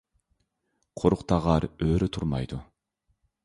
قۇرۇق 1.01 1.21
تاغار 1.33 1.69
ئۆرە 1.69 2.11
تۇرمايدۇ. 2.17 2.63